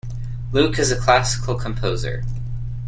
[0.51, 2.23] Luke is a classical composer.